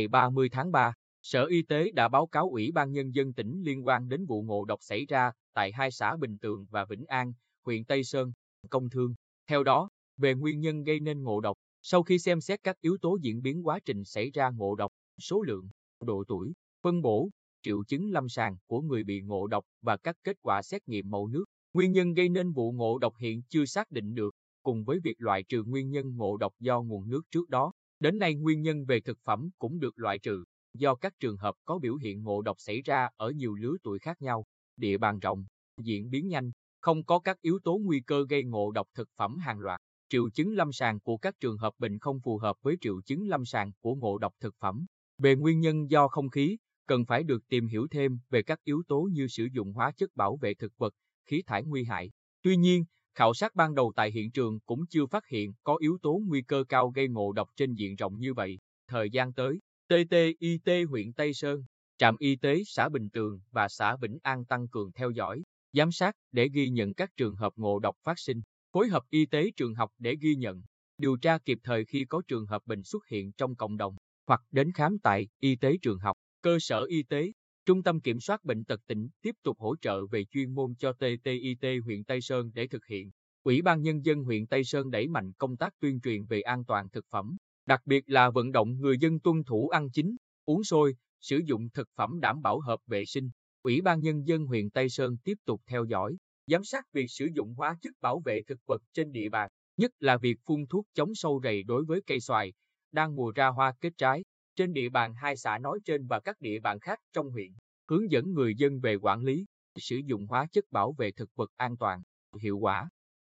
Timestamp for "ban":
2.72-2.92, 53.54-53.74, 83.62-83.82, 93.80-94.00